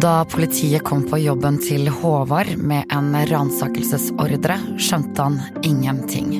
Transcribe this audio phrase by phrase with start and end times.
[0.00, 6.36] Da politiet kom på jobben til Håvard med en ransakelsesordre, skjønte han ingenting.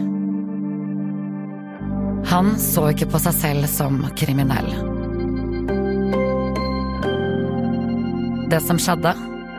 [2.30, 4.70] Han så ikke på seg selv som kriminell.
[8.52, 9.16] Det som skjedde,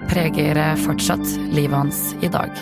[0.08, 2.56] preger fortsatt livet hans i dag.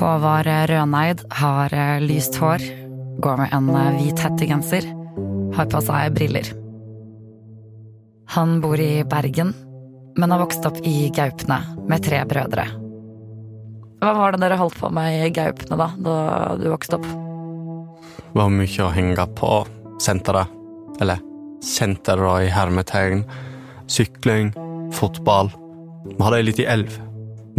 [0.00, 2.62] Håvard Røneid har lyst hår,
[3.20, 3.66] går med en
[3.98, 4.86] hvit hettegenser,
[5.52, 6.46] har på seg briller.
[8.32, 9.50] Han bor i Bergen,
[10.16, 12.64] men har vokst opp i Gaupne med tre brødre.
[14.00, 16.14] Hva var det dere holdt på med i Gaupne da, da
[16.56, 17.08] du vokste opp?
[18.16, 19.50] Det var mye å henge på
[20.00, 20.54] senteret.
[21.04, 21.20] Eller
[21.60, 23.26] senteret i hermetegn.
[23.90, 24.54] Sykling,
[24.96, 25.52] fotball.
[26.06, 26.96] Vi hadde ei lita elv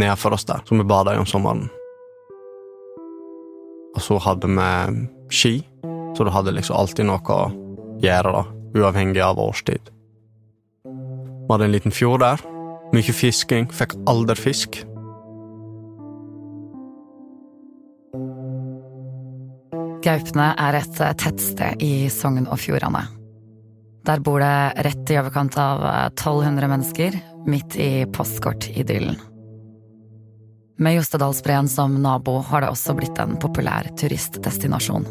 [0.02, 1.70] nedenfor oss der, som vi bada i om sommeren.
[3.96, 4.70] Og så hadde vi
[5.32, 5.54] ski,
[6.16, 7.42] så du hadde liksom alltid noe å
[8.04, 8.44] gjøre, da,
[8.78, 9.92] uavhengig av årstid.
[10.86, 12.44] Vi hadde en liten fjord der.
[12.96, 13.68] Mye fisking.
[13.72, 14.82] Fikk aldri fisk.
[20.02, 23.04] Gaupne er et tettsted i Sogn og Fjordane.
[24.08, 29.20] Der bor det rett i overkant av 1200 mennesker, midt i postkortidyllen.
[30.82, 35.04] Med Jostedalsbreen som nabo har det også blitt en populær turistdestinasjon.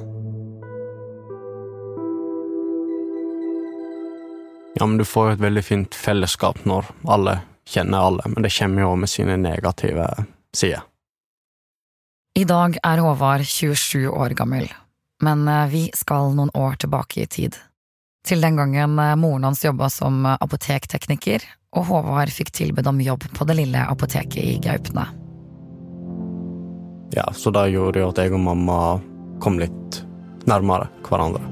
[4.75, 7.37] Ja, men Du får jo et veldig fint fellesskap når alle
[7.71, 10.09] kjenner alle, men det kommer jo med sine negative
[10.51, 10.83] sider.
[12.35, 14.67] I dag er Håvard 27 år gammel,
[15.23, 17.55] men vi skal noen år tilbake i tid.
[18.27, 21.47] Til den gangen moren hans jobba som apotektekniker,
[21.79, 25.30] og Håvard fikk tilbud om jobb på det lille apoteket i Gaupne.
[27.17, 28.79] Ja, så det gjorde jo at jeg og mamma
[29.43, 30.03] kom litt
[30.49, 31.43] nærmere hverandre.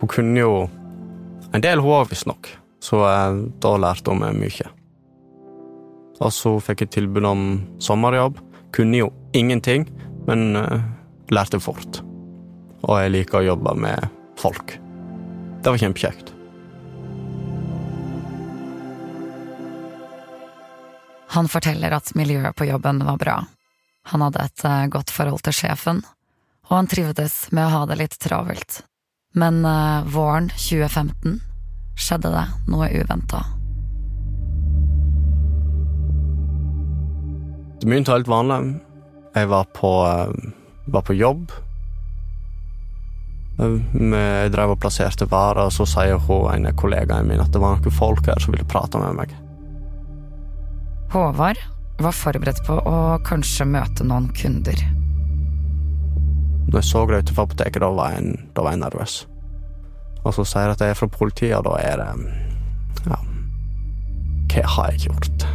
[0.00, 0.52] Hun kunne jo
[1.54, 2.50] en del, hun òg, visstnok,
[2.84, 4.68] så eh, da lærte hun meg mye.
[6.20, 7.46] Og så fikk jeg tilbud om
[7.82, 8.38] sommerjobb.
[8.76, 9.84] Kunne jo ingenting,
[10.28, 10.80] men uh,
[11.32, 12.00] lærte fort.
[12.86, 14.08] Og jeg liker å jobbe med
[14.40, 14.78] folk.
[15.60, 16.35] Det var kjempekjekt.
[21.36, 23.34] Han forteller at miljøet på jobben var bra.
[24.08, 26.00] Han hadde et uh, godt forhold til sjefen,
[26.70, 28.78] og han trivdes med å ha det litt travelt.
[29.36, 31.42] Men uh, våren 2015
[31.92, 33.42] skjedde det noe uventa.
[37.76, 38.78] Det begynte helt vanlig.
[39.36, 39.92] Jeg var på,
[40.88, 41.50] var på jobb.
[43.60, 47.60] Jeg drev og plasserte varer, og så sier hun en av kollegaene min at det
[47.60, 49.42] var noen folk her som ville prate med meg.
[51.12, 51.60] Håvard
[52.02, 54.80] var forberedt på å kanskje møte noen kunder.
[56.66, 59.20] Når jeg så det utenfor apoteket, da var, jeg, da var jeg nervøs.
[60.26, 62.10] Og så sier jeg at jeg er fra politiet, og da er det
[63.06, 63.20] Ja,
[64.50, 65.46] hva har jeg gjort?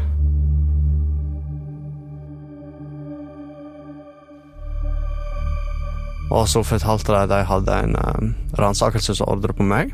[6.32, 9.92] Og så fortalte de at de hadde en uh, ransakelsesordre på meg.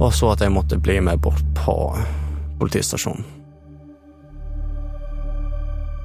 [0.00, 1.76] Og så at jeg måtte bli med bort på
[2.62, 3.26] politistasjonen.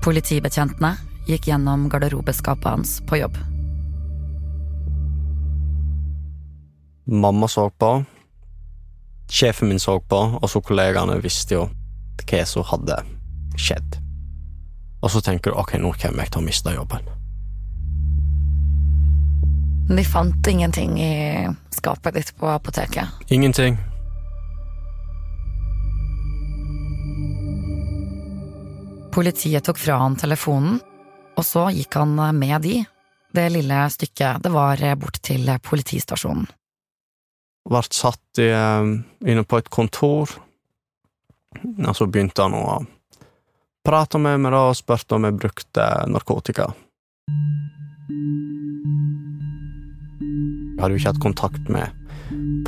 [0.03, 0.95] Politibetjentene
[1.27, 3.37] gikk gjennom garderobeskapet hans på jobb.
[7.07, 7.91] Mamma så på,
[9.31, 11.67] sjefen min så på, og så kollegaene visste jo
[12.27, 12.97] hva som hadde
[13.59, 13.99] skjedd.
[15.03, 17.13] Og så tenker du ok, nå kommer jeg til å miste jobben.
[19.87, 21.13] De fant ingenting i
[21.71, 23.07] skapet ditt på apoteket?
[23.31, 23.77] Ingenting.
[29.17, 30.75] Politiet tok fra han telefonen,
[31.33, 32.83] og så gikk han med de.
[33.33, 36.45] Det lille stykket det var bort til politistasjonen.
[37.65, 38.51] Ble satt i,
[39.25, 40.35] inne på et kontor,
[41.57, 42.85] og så begynte han å
[43.81, 46.69] prate med meg og spurte om jeg brukte narkotika.
[50.77, 51.89] Jeg hadde jo ikke hatt kontakt med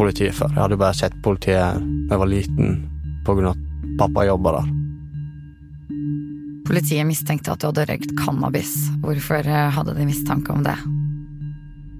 [0.01, 0.49] politiet før.
[0.55, 1.77] Jeg hadde bare sett politiet
[2.09, 2.77] da jeg var liten,
[3.21, 4.78] på grunn av at pappa jobba der.
[6.69, 8.75] Politiet mistenkte at du hadde røykt cannabis.
[9.01, 10.75] Hvorfor hadde de mistanke om det?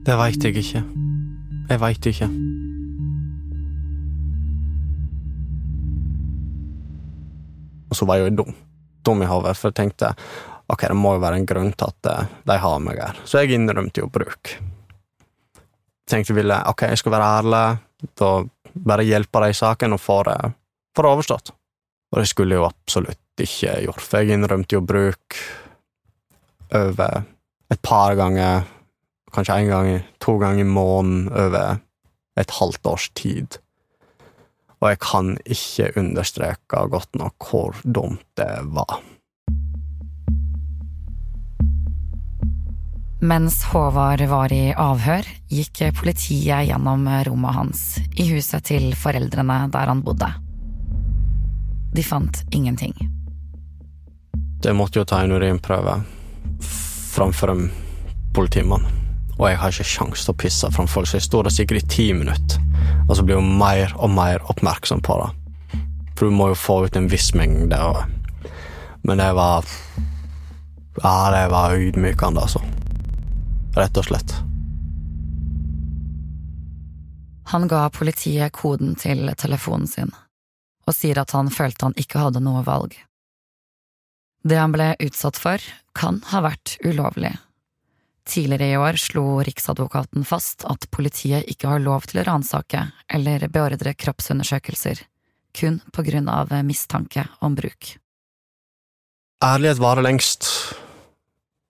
[0.05, 0.81] Det veit jeg ikke.
[1.71, 2.27] Jeg veit ikke.
[7.89, 8.55] Og så var jeg jo dum.
[9.05, 10.11] Dum i hodet, for jeg tenkte
[10.69, 13.21] ok, det må jo være en grunn til at de har meg her.
[13.25, 14.53] Så jeg innrømte jo bruk.
[16.09, 17.63] Tenkte ville ok, jeg skal være ærlig,
[18.21, 18.29] da
[18.77, 20.37] bare hjelpe dem i saken og få det,
[20.93, 21.55] det overstått.
[22.13, 25.39] Og det skulle jo absolutt ikke gjort, for jeg innrømte jo bruk.
[26.69, 27.23] over
[27.71, 28.65] et par ganger,
[29.33, 31.79] kanskje en gang, to ganger i måneden over
[32.37, 33.57] et halvt års tid.
[34.79, 39.01] Og jeg kan ikke understreke godt nok hvor dumt det var.
[43.19, 47.81] Mens Håvard var i avhør, gikk politiet gjennom rommet hans
[48.15, 50.29] i huset til foreldrene der han bodde.
[51.91, 52.95] De fant ingenting.
[54.59, 56.01] Det måtte jo ta en urinprøve
[57.13, 57.69] framfor en
[58.35, 58.83] politimann,
[59.37, 61.83] og jeg har ikke sjans til å pisse framfor folk, så jeg står der sikkert
[61.83, 62.59] i ti minutter,
[63.07, 65.29] og så blir hun mer og mer oppmerksom på det.
[66.19, 68.03] For du må jo få ut en viss mengde, og...
[69.07, 69.65] men det var
[70.99, 72.59] Ja, det var ydmykende, altså
[73.79, 74.33] rett og slett.
[77.49, 80.11] Han ga politiet koden til telefonen sin,
[80.85, 82.97] og sier at han følte han ikke hadde noe valg.
[84.43, 85.63] Det han ble utsatt for,
[85.95, 87.33] kan ha vært ulovlig.
[88.29, 93.47] Tidligere i år slo Riksadvokaten fast at politiet ikke har lov til å ransake eller
[93.49, 95.01] beordre kroppsundersøkelser,
[95.57, 97.95] kun på grunn av mistanke om bruk.
[99.43, 100.45] Ærlighet varer lengst,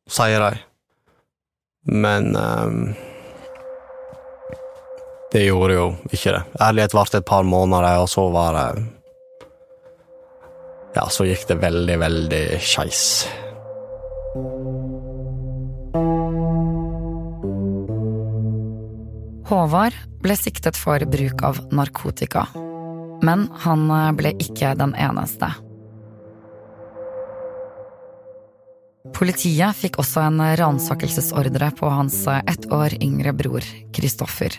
[0.10, 0.66] sier de.
[1.90, 2.96] Men um,
[5.32, 6.44] Det gjorde jo ikke det.
[6.60, 8.99] Ærlighet varte et par måneder, og så var det
[11.00, 13.04] Ja, så gikk det veldig, veldig skeis.
[19.48, 22.44] Håvard ble siktet for bruk av narkotika,
[23.24, 23.88] men han
[24.20, 25.54] ble ikke den eneste.
[29.16, 33.64] Politiet fikk også en ransakelsesordre på hans ett år yngre bror,
[33.96, 34.52] Kristoffer.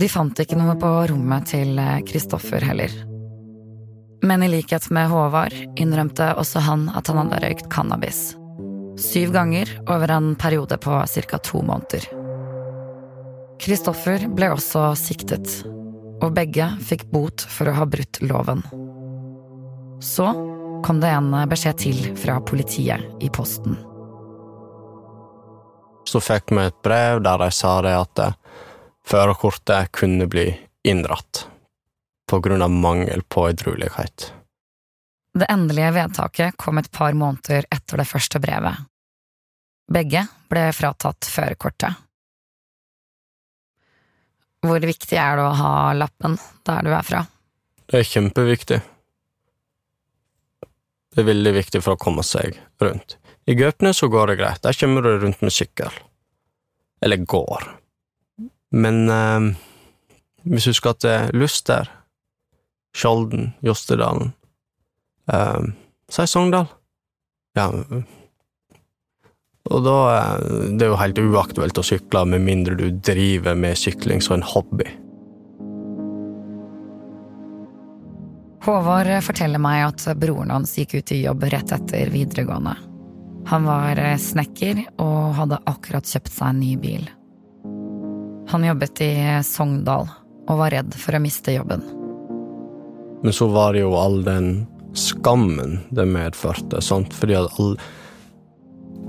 [0.00, 1.76] De fant ikke noe på rommet til
[2.08, 3.04] Kristoffer heller.
[4.24, 8.30] Men i likhet med Håvard innrømte også han at han hadde røykt cannabis.
[8.96, 11.38] Syv ganger over en periode på ca.
[11.38, 12.06] to måneder.
[13.60, 15.60] Kristoffer ble også siktet,
[16.24, 18.64] og begge fikk bot for å ha brutt loven.
[20.00, 20.32] Så
[20.84, 23.76] kom det en beskjed til fra politiet i posten.
[26.08, 28.28] Så fikk vi et brev der de sa det at
[29.04, 30.48] førerkortet kunne bli
[30.88, 31.50] inndratt
[32.34, 34.32] på grunn av mangel på edruelighet.
[35.38, 38.80] Det endelige vedtaket kom et par måneder etter det første brevet.
[39.86, 41.94] Begge ble fratatt førerkortet.
[44.64, 46.34] Hvor viktig er det å ha lappen
[46.66, 47.22] der du er fra?
[47.86, 48.80] Det er kjempeviktig.
[51.14, 53.18] Det er veldig viktig for å komme seg rundt.
[53.46, 55.92] I Gaupne så går det greit, der kommer du rundt med sykkel.
[57.04, 57.68] Eller går.
[58.74, 59.52] Men eh,
[60.50, 61.92] hvis du skal til Luster,
[62.94, 64.32] Skjolden, Jostedalen
[65.26, 65.72] um,
[66.08, 66.68] Så er Sogndal.
[67.58, 67.68] Ja
[69.70, 70.44] Og da eh,
[70.74, 74.46] Det er jo helt uaktuelt å sykle med mindre du driver med sykling som en
[74.46, 74.86] hobby.
[78.64, 82.72] Håvard forteller meg at broren hans gikk ut i jobb rett etter videregående.
[83.50, 87.04] Han var snekker og hadde akkurat kjøpt seg en ny bil.
[88.48, 89.12] Han jobbet i
[89.44, 90.08] Sogndal
[90.48, 91.84] og var redd for å miste jobben.
[93.24, 97.14] Men så var det jo all den skammen det medførte, sant?
[97.16, 97.80] fordi at alle,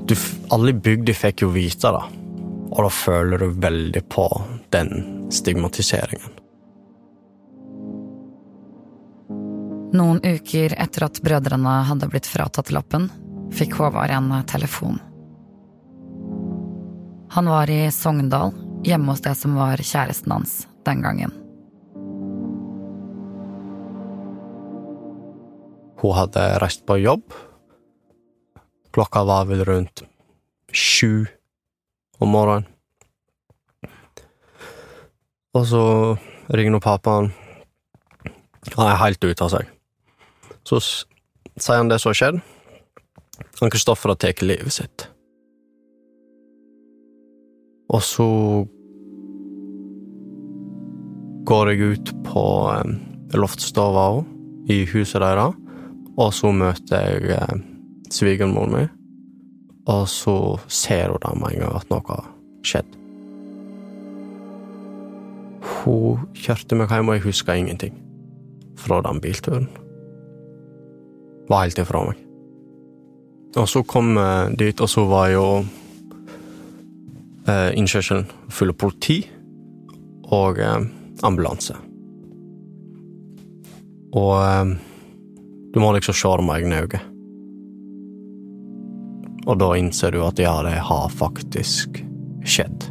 [0.07, 0.15] du,
[0.55, 2.05] alle i bygda fikk jo vite det,
[2.72, 4.29] og da føler du veldig på
[4.72, 4.93] den
[5.36, 6.31] stigmatiseringen.
[10.00, 13.12] Noen uker etter at brødrene hadde blitt fratatt lappen,
[13.51, 15.03] fikk Håvard en telefon.
[17.36, 18.55] Han var i Sogndal,
[18.88, 21.41] hjemme hos det som var kjæresten hans den gangen.
[26.05, 27.33] Hun hadde reist på jobb.
[28.93, 30.03] Klokka var vel rundt
[30.69, 31.25] sju
[32.21, 32.67] om morgenen.
[35.55, 35.81] Og så
[36.53, 37.31] ringer pappaen.
[38.75, 39.71] Han er helt ute av seg.
[40.67, 42.39] Så sier han det som har skjedd.
[43.63, 45.07] Han Kristoffer har tatt livet sitt.
[47.89, 48.29] Og så
[51.50, 52.45] går jeg ut på
[52.75, 52.95] eh,
[53.38, 54.07] loftstova
[54.69, 55.64] i huset deres,
[56.17, 57.55] og så møter jeg eh,
[58.12, 58.93] svigermoren min,
[59.91, 62.29] og så ser hun da med en gang at noe har
[62.65, 62.93] skjedd.
[65.65, 67.98] Hun kjørte meg hjem, og jeg husker ingenting
[68.79, 69.67] fra den bilturen
[71.50, 72.22] var helt ifra meg.
[73.55, 75.45] Og så kom jeg dit, og så var jo
[77.48, 79.19] eh, innkjørselen full av politi
[80.34, 80.88] og eh,
[81.24, 81.77] ambulanse.
[84.15, 84.74] Og eh,
[85.75, 87.00] du må liksom se det med egne øyne.
[89.46, 92.00] Og da innser du at ja, det har faktisk
[92.48, 92.86] skjedd.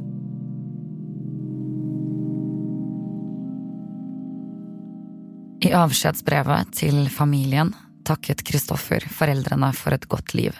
[5.64, 7.72] I avskjedsbrevet til familien
[8.04, 10.52] takket Kristoffer foreldrene for et godt liv.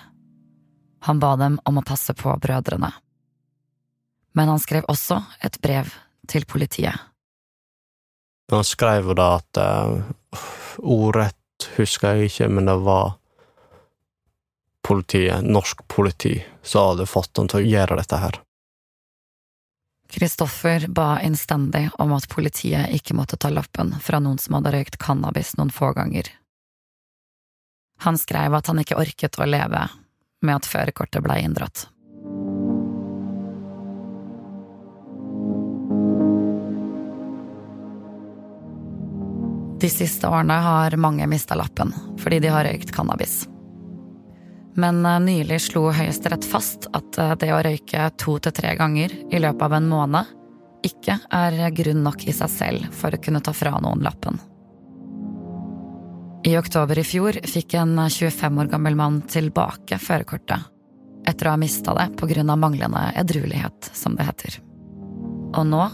[1.04, 2.88] Han ba dem om å passe på brødrene.
[4.32, 5.92] Men han skrev også et brev
[6.24, 6.96] til politiet.
[8.48, 10.00] Han skrev da at uh,
[10.80, 11.43] Ordrett
[11.76, 13.14] husker jeg ikke, men det var
[14.84, 18.40] politiet, norsk politi, som hadde fått han til å gjøre dette her.
[20.14, 24.98] Kristoffer ba innstendig om at politiet ikke måtte ta lappen fra noen som hadde røykt
[25.00, 26.28] cannabis noen få ganger.
[28.04, 29.88] Han skrev at han ikke orket å leve
[30.44, 31.88] med at førerkortet blei inndratt.
[39.84, 43.42] De siste årene har mange mista lappen fordi de har røykt cannabis.
[44.80, 49.12] Men eh, nylig slo Høyesterett fast at eh, det å røyke to til tre ganger
[49.28, 50.30] i løpet av en måned
[50.88, 54.40] ikke er grunn nok i seg selv for å kunne ta fra noen lappen.
[56.48, 60.64] I oktober i fjor fikk en 25 år gammel mann tilbake førerkortet
[61.28, 62.56] etter å ha mista det pga.
[62.56, 64.58] manglende edruelighet, som det heter.
[65.52, 65.84] Og nå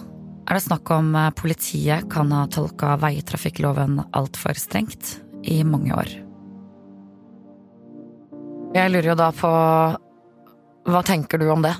[0.50, 6.10] er det snakk om eh, politiet kan ha tolka veitrafikkloven altfor strengt i mange år.
[8.74, 9.50] Jeg lurer jo da på
[10.90, 11.74] Hva tenker du om det?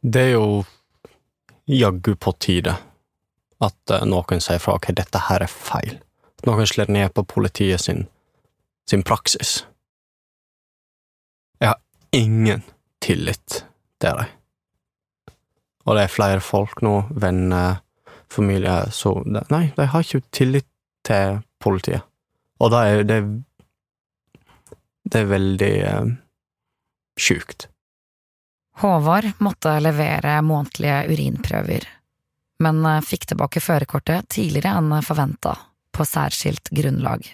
[0.00, 0.64] Det er jo
[1.66, 2.76] jaggu på tide
[3.60, 5.98] at eh, noen sier fra ok, dette her er feil.
[6.38, 8.06] At noen slår ned på politiet sin,
[8.88, 9.66] sin praksis.
[11.60, 11.80] Jeg har
[12.16, 12.64] ingen
[13.04, 13.64] tillit
[14.00, 14.35] til dem.
[15.86, 17.80] Og det er flere folk nå, venner,
[18.32, 20.68] familie, så Nei, de har ikke tillit
[21.06, 22.02] til politiet.
[22.58, 23.20] Og det er det
[25.06, 26.06] det er veldig eh,
[27.20, 27.68] sjukt.
[28.82, 31.86] Håvard måtte levere månedlige urinprøver,
[32.64, 35.54] men eh, fikk tilbake førerkortet tidligere enn forventa,
[35.94, 37.28] på særskilt grunnlag.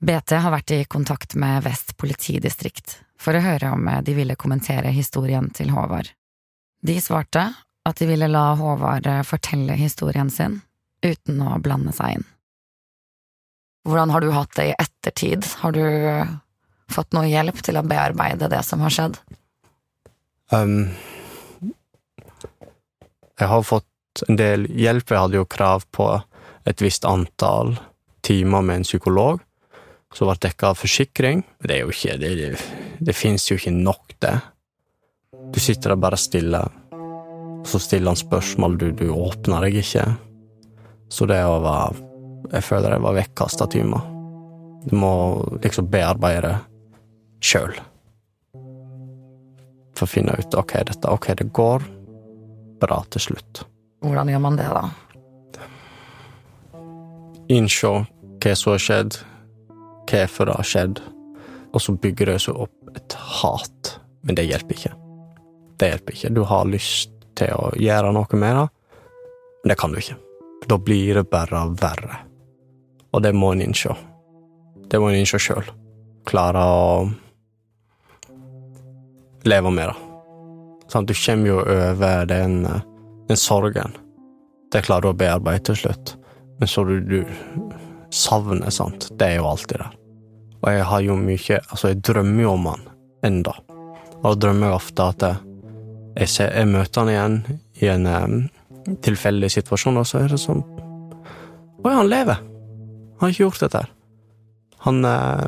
[0.00, 4.94] BT har vært i kontakt med Vest politidistrikt for å høre om de ville kommentere
[4.96, 6.14] historien til Håvard.
[6.80, 7.42] De svarte
[7.88, 10.60] at de ville la Håvard fortelle historien sin
[11.04, 12.26] uten å blande seg inn.
[13.88, 15.46] Hvordan har du hatt det i ettertid?
[15.62, 15.84] Har du
[16.92, 19.16] fått noe hjelp til å bearbeide det som har skjedd?
[20.52, 20.90] Um,
[23.40, 25.08] jeg har fått en del hjelp.
[25.08, 26.10] Jeg hadde jo krav på
[26.68, 27.78] et visst antall
[28.26, 29.40] timer med en psykolog,
[30.12, 31.44] som ble dekka av forsikring.
[31.64, 32.50] Det er jo ikke Det, det,
[33.00, 34.36] det fins jo ikke nok, det.
[35.50, 36.60] Du sitter der bare stille,
[36.92, 40.06] og så stiller han spørsmål, du, du åpner deg ikke.
[41.10, 42.06] Så det å være
[42.50, 44.06] Jeg føler jeg var vekkasta timer.
[44.90, 45.10] Du må
[45.62, 46.54] liksom bearbeide det
[47.44, 47.76] sjøl.
[49.94, 51.84] For å finne ut ok, dette, ok, det går
[52.80, 53.62] bra til slutt.
[54.00, 54.88] Hvordan gjør man det, da?
[57.52, 57.92] Innsjå
[58.40, 59.20] hva som har skjedd,
[60.10, 61.04] hvorfor det har skjedd,
[61.70, 63.94] og så bygger det seg opp et hat.
[64.26, 64.96] Men det hjelper ikke.
[65.80, 66.32] Det hjelper ikke.
[66.36, 68.66] Du har lyst til å gjøre noe med det,
[69.62, 70.18] men det kan du ikke.
[70.68, 72.20] Da blir det bare verre.
[73.10, 73.94] Og det må en innse.
[74.90, 75.64] Det må en innse sjøl.
[76.28, 77.08] Klare å
[79.48, 79.96] leve med det.
[80.90, 82.64] Sånn, du kommer jo over den,
[83.28, 83.96] den sorgen.
[84.70, 86.14] Det klarer du å bearbeide til slutt.
[86.60, 87.24] Men så du, du
[88.12, 89.08] savner, sant.
[89.16, 89.96] Det er jo alltid der.
[90.60, 92.82] Og jeg har jo mye Altså, jeg drømmer jo om han
[93.24, 93.54] enda.
[94.20, 95.49] Og da drømmer jeg ofte at jeg,
[96.26, 97.36] ser, jeg møter han igjen
[97.80, 98.38] i en um,
[99.04, 100.64] tilfeldig situasjon, og så er det sånn
[101.80, 102.40] Oi, han lever!
[103.20, 103.92] Han har ikke gjort dette her.
[104.84, 105.44] Han uh,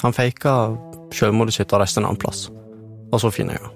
[0.00, 0.54] Han faka
[1.14, 2.46] selvmordet sitt og reiste en annen plass
[3.14, 3.74] og så finner jeg han.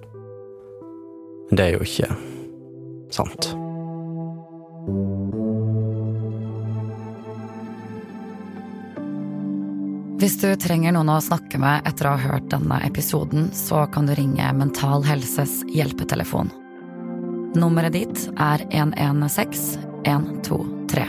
[1.48, 2.10] Men det er jo ikke
[3.14, 3.52] sant.
[10.18, 14.08] Hvis du trenger noen å snakke med etter å ha hørt denne episoden, så kan
[14.08, 16.50] du ringe Mental Helses hjelpetelefon.
[17.54, 19.78] Nummeret ditt er 116
[20.10, 21.04] 123.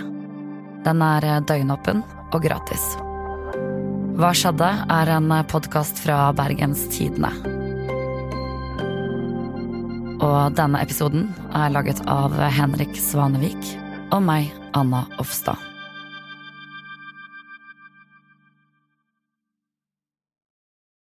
[0.85, 2.85] Den er døgnåpen og gratis.
[4.19, 4.69] Hva skjedde?
[4.93, 7.33] er en podkast fra Bergens Tidende.
[10.19, 13.73] Og denne episoden er laget av Henrik Svanevik
[14.13, 15.68] og meg, Anna Offstad.